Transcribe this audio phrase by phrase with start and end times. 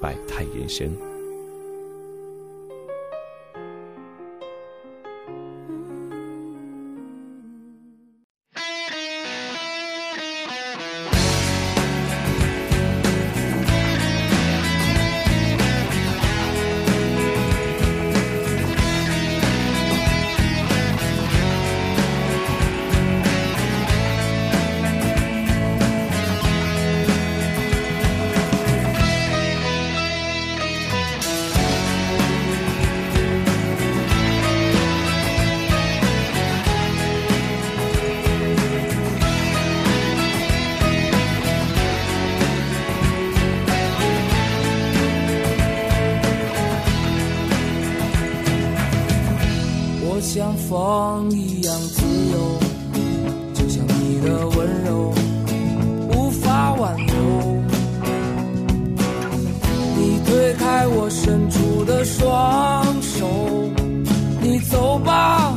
[0.00, 1.15] 百态人生。
[50.20, 52.58] 像风一样自由，
[53.54, 55.12] 就像你的温柔
[56.10, 57.14] 无法挽留。
[59.96, 63.28] 你推开我伸出的双手，
[64.40, 65.54] 你走吧。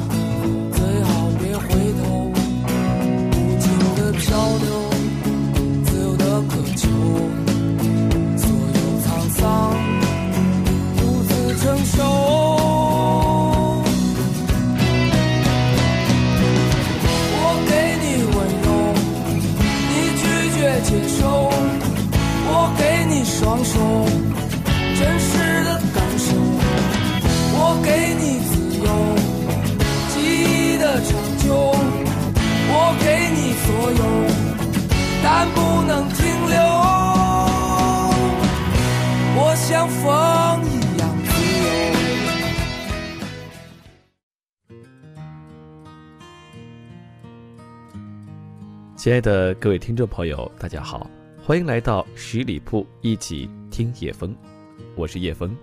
[48.99, 51.09] 亲爱的各位听众朋友，大家好，
[51.41, 54.35] 欢迎来到十里铺一起听叶风，
[54.93, 55.55] 我是叶风。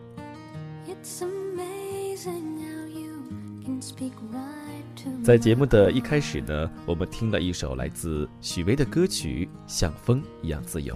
[5.22, 10.94] 在节目的一开始呢，我们听了一首来自许巍的歌曲《像风一样自由》。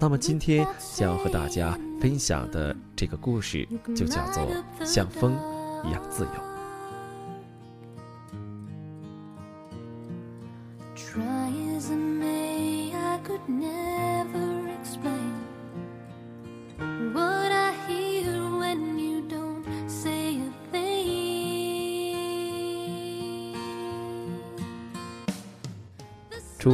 [0.00, 4.42] 那么今天将要和大家分享的这个故事，就叫做
[4.84, 5.38] 《像风
[5.84, 6.30] 一样自由》。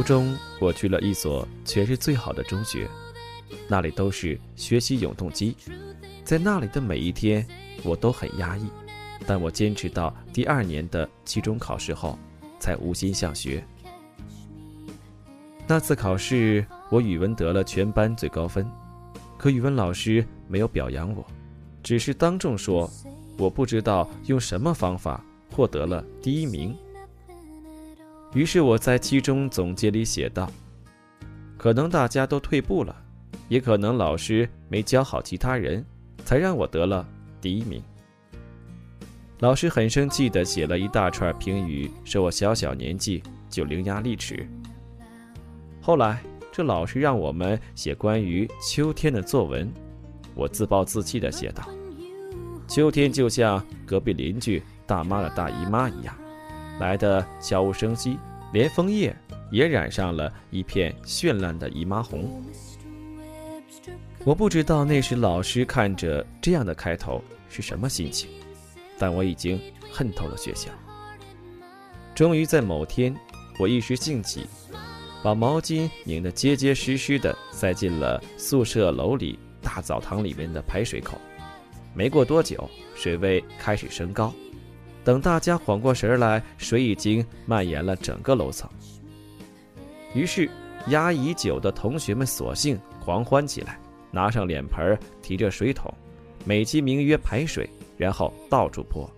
[0.09, 2.89] 中，我去了一所全市最好的中学，
[3.67, 5.55] 那里都是学习永动机。
[6.23, 7.45] 在那里的每一天，
[7.83, 8.65] 我都很压抑，
[9.27, 12.17] 但我坚持到第二年的期中考试后，
[12.59, 13.63] 才无心向学。
[15.67, 18.67] 那次考试，我语文得了全班最高分，
[19.37, 21.23] 可语文老师没有表扬我，
[21.83, 22.89] 只是当众说
[23.37, 25.23] 我不知道用什么方法
[25.55, 26.75] 获得了第一名。
[28.33, 30.51] 于是我在期中总结里写道
[31.57, 32.95] ：“可能大家都退步了，
[33.47, 35.83] 也可能老师没教好其他人，
[36.23, 37.07] 才让我得了
[37.41, 37.81] 第一名。”
[39.39, 44.47] 老师很生气地写了一大串评语，说我小小年纪就伶牙俐齿。
[45.81, 49.71] 后来这老师让我们写关于秋天的作文，
[50.35, 51.67] 我自暴自弃地写道
[52.67, 56.15] ：“秋天就像隔壁邻居大妈的大姨妈一样。”
[56.79, 58.17] 来的悄无声息，
[58.53, 59.15] 连枫叶
[59.51, 62.43] 也染上了一片绚烂的姨妈红。
[64.25, 68.29] 我不知道那时老师看着这样的开头是什么心情，
[68.97, 69.59] 但我已经
[69.91, 70.69] 恨透了学校。
[72.13, 73.15] 终于在某天，
[73.57, 74.45] 我一时兴起，
[75.23, 81.17] 把毛巾拧得结结实实的，塞进了宿舍楼里大澡堂里面的排水口。
[81.93, 84.33] 没过多久，水位开始升高。
[85.09, 88.69] 等大家缓过神来，水已经蔓延了整个楼层。
[90.13, 90.47] 于是，
[90.89, 93.79] 压已久的同学们索性狂欢起来，
[94.11, 95.91] 拿上脸盆，提着水桶，
[96.45, 97.67] 美其名曰排水，
[97.97, 99.09] 然后到处泼。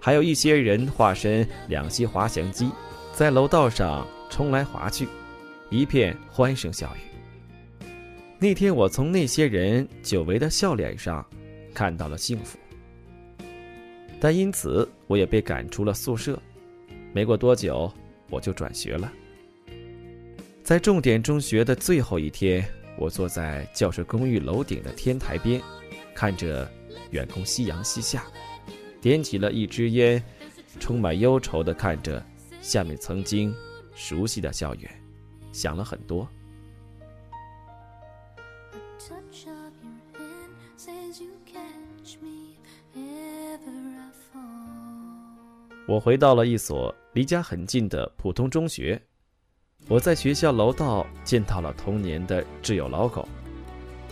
[0.00, 2.70] 还有一些人化身两栖滑翔机，
[3.12, 5.06] 在楼道上冲来滑去，
[5.68, 7.90] 一片欢声笑语。
[8.38, 11.22] 那天我从那些人久违的笑脸上
[11.74, 12.58] 看到了幸福，
[14.20, 16.40] 但因此我也被赶出了宿舍。
[17.12, 17.92] 没过多久，
[18.30, 19.12] 我就转学了。
[20.62, 22.62] 在重点中学的最后一天，
[22.98, 25.62] 我坐在教师公寓楼顶的天台边，
[26.14, 26.70] 看着
[27.10, 28.26] 远空夕阳西下，
[29.00, 30.22] 点起了一支烟，
[30.78, 32.22] 充满忧愁地看着
[32.60, 33.54] 下面曾经
[33.94, 34.90] 熟悉的校园，
[35.52, 36.28] 想了很多。
[45.88, 49.00] 我回到了一所离家很近的普通中学。
[49.88, 53.26] 我在学校楼道见到了童年的挚友老狗。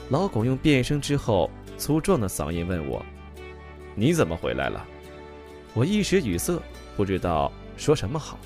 [0.08, 3.05] 老狗用变声之后粗壮的嗓音问我
[3.94, 4.87] ：“你怎么回来了？”
[5.76, 6.58] 我一时语塞，
[6.96, 8.38] 不知道说什么好。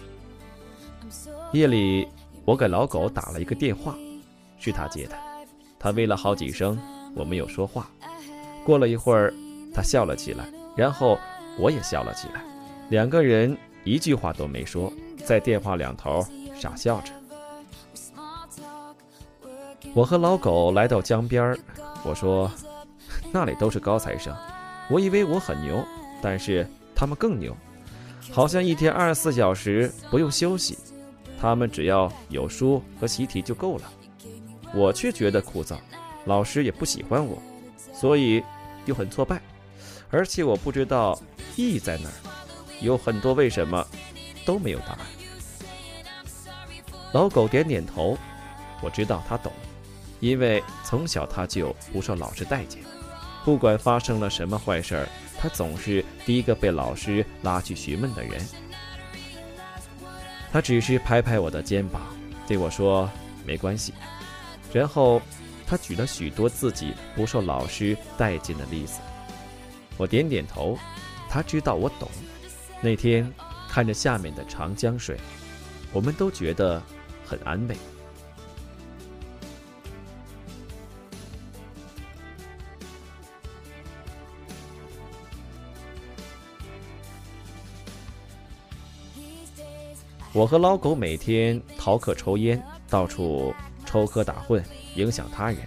[1.52, 2.08] 夜里，
[2.44, 3.96] 我给老狗打了一个电话，
[4.58, 5.16] 是他接的。
[5.78, 6.76] 他喂了好几声，
[7.14, 7.88] 我没有说话。
[8.64, 9.32] 过了一会儿，
[9.72, 11.16] 他笑了起来，然后
[11.60, 12.42] 我也笑了起来。
[12.90, 14.92] 两个人一句话都没说，
[15.24, 17.12] 在电话两头傻笑着。
[19.94, 21.56] 我和老狗来到江边
[22.04, 22.50] 我说
[23.32, 24.36] ：“那里都是高材生，
[24.90, 25.84] 我以为我很牛，
[26.20, 27.56] 但是他们更牛，
[28.32, 30.76] 好像一天二十四小时不用休息，
[31.40, 33.84] 他们只要有书和习题就够了，
[34.74, 35.78] 我却觉得枯燥，
[36.24, 37.40] 老师也不喜欢我，
[37.92, 38.42] 所以
[38.84, 39.40] 又很挫败，
[40.10, 41.16] 而且我不知道
[41.54, 42.14] 意义在哪儿。”
[42.80, 43.86] 有很多为什么
[44.44, 45.00] 都没有答案。
[47.12, 48.16] 老狗点点头，
[48.80, 49.52] 我知道他懂，
[50.20, 52.82] 因为从小他就不受老师待见，
[53.44, 58.40] 不管发生了什么坏事儿，他总是第一个被老师拉去询问的人。
[60.52, 62.02] 他只是拍拍我的肩膀，
[62.46, 63.08] 对我说
[63.46, 63.94] ：“没关系。”
[64.72, 65.20] 然后
[65.66, 69.00] 他举了许多自己不受老师待见的例子。
[69.96, 70.78] 我点点头，
[71.28, 72.08] 他知道我懂。
[72.82, 73.30] 那天
[73.68, 75.18] 看着下面的长江水，
[75.92, 76.82] 我们都觉得
[77.26, 77.76] 很安慰。
[90.32, 93.52] 我和老狗每天逃课抽烟，到处
[93.84, 95.58] 抽科打混，影响他人，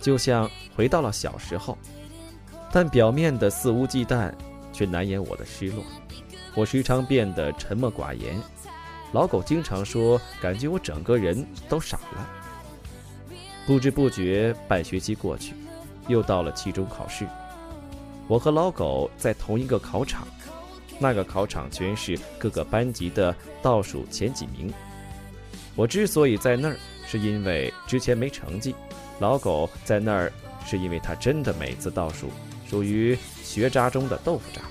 [0.00, 1.76] 就像回到了小时候。
[2.72, 4.32] 但表面的肆无忌惮，
[4.72, 5.84] 却难掩我的失落。
[6.54, 8.40] 我时常变得沉默寡言，
[9.12, 12.28] 老狗经常说，感觉我整个人都傻了。
[13.66, 15.54] 不知不觉，半学期过去，
[16.06, 17.26] 又到了期中考试。
[18.28, 20.28] 我和老狗在同一个考场，
[20.98, 24.72] 那个考场全是各个班级的倒数前几名。
[25.74, 28.72] 我之所以在那儿，是因为之前没成绩；
[29.18, 30.32] 老狗在那儿，
[30.64, 32.30] 是因为他真的每次倒数，
[32.70, 34.62] 属于学渣中的豆腐渣。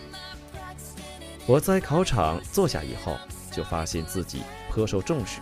[1.45, 3.17] 我在考场坐下以后，
[3.51, 5.41] 就发现自己颇受重视，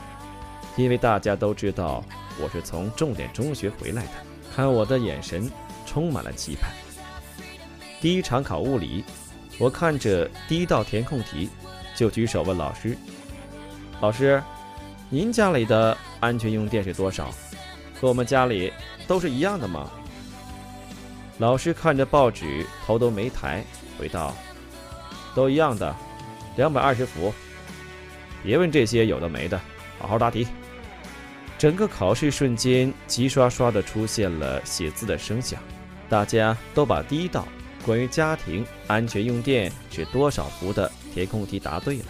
[0.76, 2.04] 因为大家都知道
[2.42, 4.12] 我是从重点中学回来的，
[4.56, 5.50] 看我的眼神
[5.86, 6.72] 充满了期盼。
[8.00, 9.04] 第一场考物理，
[9.60, 11.48] 我看着第一道填空题，
[11.96, 12.98] 就举手问老师
[14.02, 14.42] ：“老师，
[15.08, 17.32] 您家里的安全用电是多少？
[18.02, 18.74] 和我们家里
[19.08, 19.88] 都是一样的吗？”
[21.38, 23.64] 老师看着报纸，头都没抬，
[24.00, 24.36] 回道。
[25.36, 25.96] 都一样的，
[26.56, 27.34] 两百二十伏。
[28.44, 29.60] 别问这些有的没的，
[30.00, 30.48] 好好答题。
[31.58, 35.62] 整个考试瞬间，齐刷刷的出现了写字的声响，
[36.10, 37.48] 大家都把第一道
[37.86, 42.06] 关于家庭安全用电是多少伏的填空题答对了，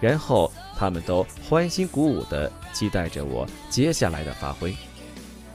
[0.00, 4.74] 然后他们都欢欣鼓舞的期待着我接下来的发挥。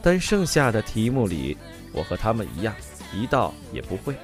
[0.01, 1.57] 但剩下的题目里，
[1.91, 2.73] 我和他们一样，
[3.13, 4.15] 一道也不会。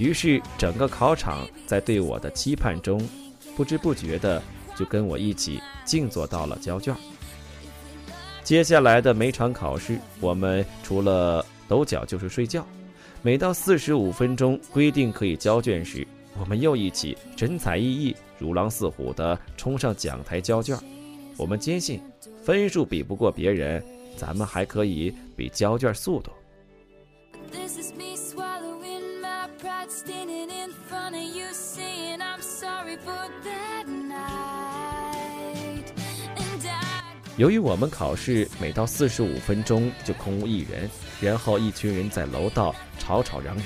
[0.00, 3.06] 于是，整个考场在对我的期盼中，
[3.54, 4.42] 不知不觉的
[4.74, 6.96] 就跟我一起静坐到了交卷。
[8.42, 12.66] 接下来的每场考试，我们除了抖脚就是睡觉。
[13.20, 20.74] 每到四十五分钟规定可以交卷时，我们又一起神采奕奕、如狼似虎地冲上讲台交卷。
[21.36, 22.00] 我们坚信，
[22.42, 23.84] 分数比不过别人，
[24.16, 26.30] 咱们还可以比交卷速度。
[37.36, 40.90] 由于我们考试每到四十五分钟就空无一人，
[41.22, 43.64] 然后一群人在楼道吵吵嚷嚷，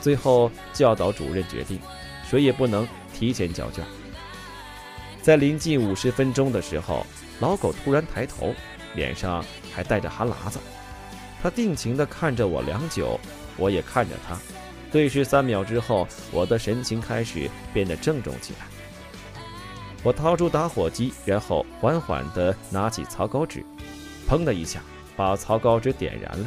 [0.00, 1.80] 最后教导主任决定，
[2.28, 3.84] 谁也不能提前交卷。
[5.22, 7.04] 在临近五十分钟的时候，
[7.40, 8.54] 老狗突然抬头，
[8.94, 10.60] 脸上还带着哈喇子。
[11.42, 13.18] 他定情地看着我良久，
[13.56, 14.38] 我也看着他。
[14.92, 18.66] 对视三秒之后，我的神情开始变得郑重起来。
[20.02, 23.64] 我掏出打火机，然后缓缓地拿起草稿纸，
[24.28, 24.80] 砰的一下
[25.16, 26.46] 把草稿纸点燃了。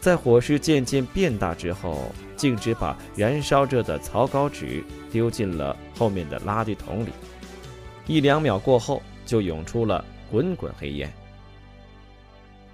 [0.00, 7.10] 在火势渐渐变大之后，径直把燃烧着的草稿纸丢进了后面的垃圾桶里。
[8.06, 11.12] 一两秒过后，就涌出了滚滚黑烟。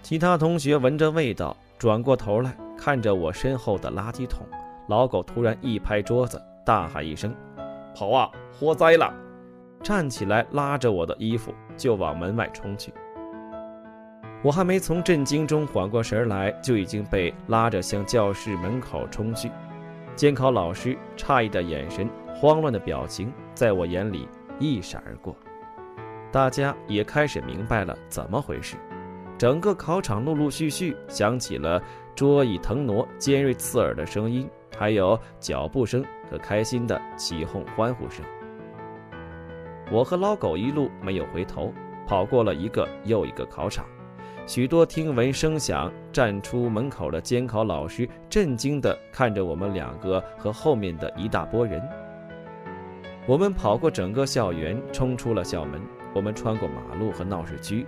[0.02, 4.46] 其他同学闻着味道，转过头来看着我身后的垃圾桶。
[4.88, 7.34] 老狗突然一拍桌子，大喊一声
[7.94, 8.30] ：“跑啊！
[8.52, 9.12] 火灾了！”
[9.82, 12.92] 站起来，拉着我的衣服就往门外冲去。
[14.42, 19.50] 我还没从震惊中缓过神来，就已经被拉着向教室门口冲去。
[20.14, 25.34] 监考老师诧异的眼神、慌乱的表情，在我眼里一闪而过。
[26.30, 28.76] 大家也开始明白了怎么回事。
[29.38, 31.82] 整个考场陆陆续续响起了
[32.14, 34.48] 桌椅腾挪、尖锐刺耳的声音。
[34.82, 38.24] 还有脚步声和开心的起哄欢呼声。
[39.92, 41.72] 我和老狗一路没有回头，
[42.04, 43.86] 跑过了一个又一个考场。
[44.44, 51.80] 许多听闻声响站出门口的监考老师震惊地看着我们两个和后面的一大波人。
[53.24, 55.80] 我们跑过整个校园，冲出了校门。
[56.12, 57.86] 我们穿过马路和闹市区，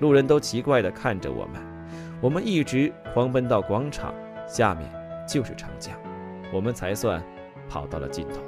[0.00, 1.54] 路人都奇怪地看着我们。
[2.20, 4.12] 我们一直狂奔到广场，
[4.46, 4.86] 下面
[5.26, 5.98] 就是长江。
[6.52, 7.22] 我们才算
[7.68, 8.40] 跑到了尽头。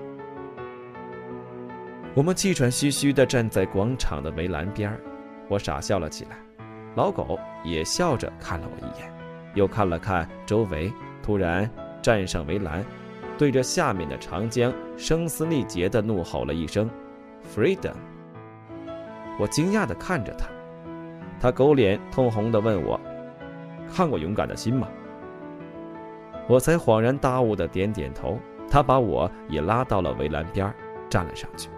[2.15, 5.01] 我们气喘吁吁地站在广场的围栏边儿，
[5.49, 6.31] 我傻笑了起来。
[6.97, 9.13] 老狗也笑着看了我一眼，
[9.55, 10.93] 又看了看周围，
[11.23, 11.71] 突然
[12.03, 12.85] 站上围栏，
[13.39, 16.91] 对着下面的长江声嘶力竭地怒吼了一声
[17.55, 17.95] ：“Freedom！”
[19.39, 20.49] 我惊讶地看着他，
[21.41, 23.01] 他狗脸通红地问我
[23.95, 24.89] ：“看过《勇敢的心》吗？”
[26.51, 28.37] 我才恍然大悟的点点头，
[28.69, 30.75] 他把我也拉到了围栏边
[31.09, 31.71] 站了上去。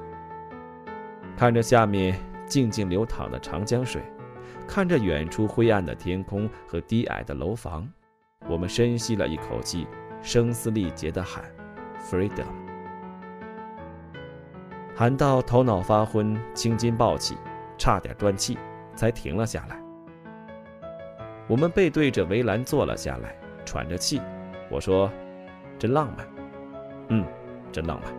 [1.37, 4.01] 看着下面静静流淌的长江水，
[4.67, 7.87] 看着远处灰暗的天空和低矮的楼房，
[8.49, 9.87] 我们深吸了一口气，
[10.23, 11.45] 声嘶力竭地喊
[12.03, 12.47] ：“Freedom！”
[14.97, 17.37] 喊到头脑发昏，青筋暴起，
[17.77, 18.57] 差点断气，
[18.95, 19.79] 才停了下来。
[21.47, 23.37] 我们背对着围栏坐了下来，
[23.67, 24.19] 喘着气。
[24.73, 25.09] 我说
[25.79, 26.27] ：“真浪漫。”
[27.11, 27.25] 嗯，
[27.71, 28.13] 真浪漫。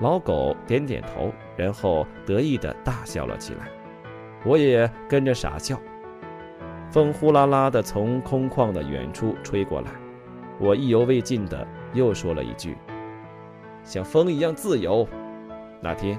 [0.00, 3.68] 老狗点点头，然后得意地大笑了起来。
[4.44, 5.78] 我也跟着傻笑。
[6.90, 9.90] 风呼啦啦地从空旷的远处吹过来，
[10.58, 12.78] 我意犹未尽地又说了一句
[13.84, 15.06] ：“像风一样自由。”
[15.82, 16.18] 那天，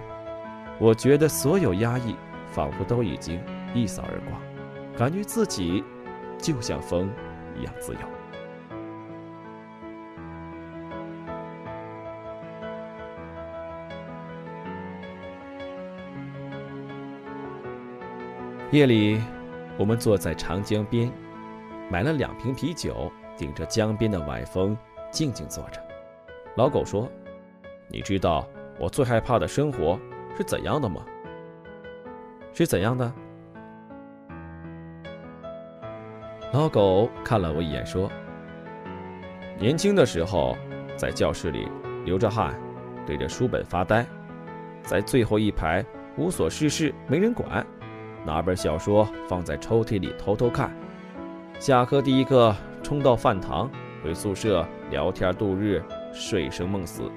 [0.77, 2.15] 我觉得所有压抑
[2.51, 3.41] 仿佛都已经
[3.73, 4.39] 一扫而光，
[4.95, 5.83] 感觉自己
[6.37, 7.09] 就像风
[7.59, 7.99] 一样自由。
[18.71, 19.19] 夜里，
[19.79, 21.11] 我们坐在长江边，
[21.89, 24.77] 买了两瓶啤酒，顶着江边的晚风，
[25.09, 25.81] 静静坐着。
[26.55, 27.09] 老狗说
[27.89, 28.47] ：“你知道
[28.77, 29.99] 我最害怕的生活
[30.37, 31.03] 是怎样的吗？
[32.53, 33.11] 是怎样的？”
[36.53, 38.07] 老狗看了我一眼，说
[39.57, 40.55] ：“年轻的时候，
[40.95, 41.67] 在教室里
[42.05, 42.55] 流着汗，
[43.03, 44.05] 对着书本发呆，
[44.83, 45.83] 在最后一排
[46.17, 47.65] 无所事事，没人管。”
[48.25, 50.71] 拿本小说放在抽屉里偷偷看，
[51.59, 53.69] 下课第一个冲到饭堂，
[54.03, 55.81] 回宿舍聊天度日，
[56.13, 57.09] 睡生梦死，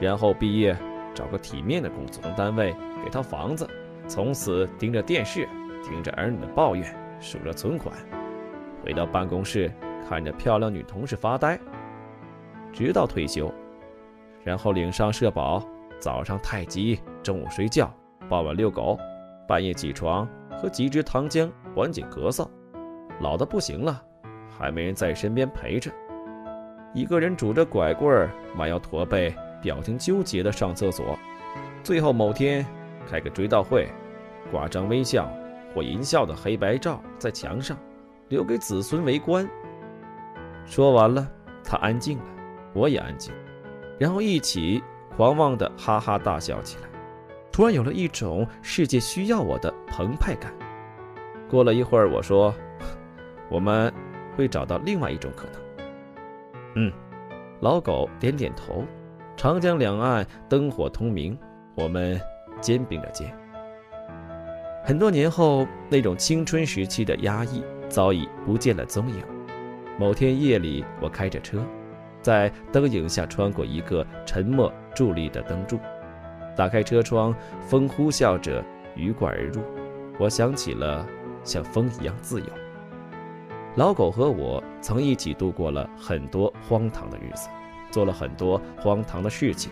[0.00, 0.76] 然后毕业
[1.14, 2.74] 找个体面的工作单位，
[3.04, 3.68] 给套房子，
[4.06, 5.48] 从此盯着电视，
[5.82, 7.94] 听着儿女的抱怨，数着存款，
[8.84, 9.72] 回到办公室
[10.08, 11.58] 看着漂亮女同事发呆，
[12.72, 13.52] 直到退休，
[14.44, 15.62] 然后领上社保，
[15.98, 17.92] 早上太极，中午睡觉，
[18.28, 18.98] 傍晚遛狗。
[19.50, 20.28] 半夜起床
[20.62, 22.48] 喝几支糖浆缓解咳嗽，
[23.20, 24.00] 老的不行了，
[24.48, 25.90] 还没人在身边陪着，
[26.94, 31.18] 一个人拄着拐棍弯腰驼背，表情纠结的上厕所。
[31.82, 32.64] 最后某天
[33.08, 33.88] 开个追悼会，
[34.52, 35.28] 挂张微笑
[35.74, 37.76] 或淫笑的黑白照在墙上，
[38.28, 39.44] 留给子孙围观。
[40.64, 41.28] 说完了，
[41.64, 42.24] 他安静了，
[42.72, 43.34] 我也安静，
[43.98, 44.80] 然后一起
[45.16, 46.89] 狂妄的哈哈大笑起来。
[47.52, 50.52] 突然有了一种世界需要我的澎湃感。
[51.48, 52.54] 过了一会儿，我说
[53.50, 53.92] ：“我们
[54.36, 55.60] 会找到另外一种可能。”
[56.76, 56.92] 嗯，
[57.60, 58.84] 老狗点点头。
[59.36, 61.36] 长江两岸灯火通明，
[61.74, 62.20] 我们
[62.60, 63.34] 肩并着肩。
[64.84, 69.24] 很多年后，那种青春时期的压抑早已不见了踪影。
[69.98, 71.64] 某天夜里，我开着车，
[72.20, 75.78] 在灯影下穿过一个沉默伫立的灯柱，
[76.56, 77.34] 打开车窗，
[77.68, 78.64] 风呼啸着
[78.94, 79.62] 鱼贯而入。
[80.18, 81.06] 我想起了
[81.44, 82.46] 像风一样自由。
[83.76, 87.48] 老狗和我曾一起度过了很多荒唐的日子，
[87.90, 89.70] 做了很多荒唐的事情，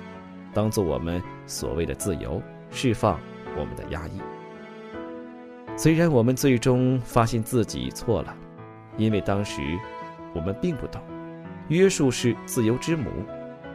[0.55, 3.19] 当做我们所谓的自由，释放
[3.57, 4.21] 我们的压抑。
[5.77, 8.35] 虽然我们最终发现自己错了，
[8.97, 9.61] 因为当时。
[10.35, 11.01] 我们并不懂，
[11.69, 13.11] 约束是自由之母。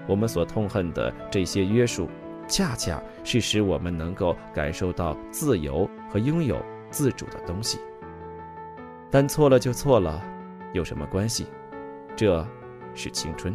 [0.07, 2.07] 我们所痛恨的这些约束，
[2.47, 7.79] 恰恰是使我们能够感受到自由和拥有自主的东西。
[9.09, 10.23] 但错了就错了，
[10.73, 11.47] 有什么关系？
[12.15, 12.47] 这，
[12.95, 13.53] 是青春。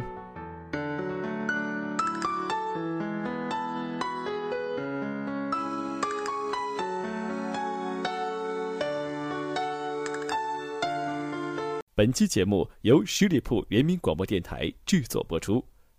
[11.95, 15.61] 本期节目由十里铺人民广播电台制作播出。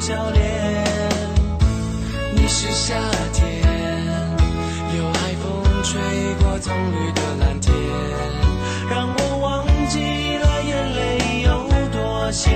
[0.00, 0.84] 笑脸，
[2.34, 2.94] 你是夏
[3.32, 3.48] 天，
[4.96, 6.00] 有海风吹
[6.40, 7.74] 过葱绿的蓝天，
[8.90, 9.98] 让我忘记
[10.36, 12.52] 了眼泪有多咸。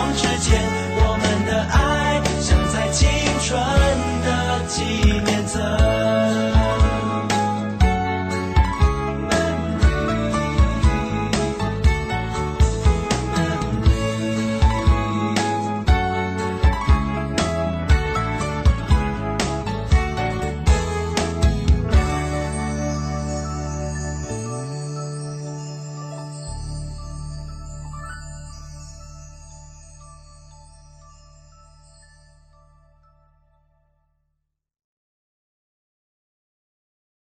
[0.00, 0.59] 望着前。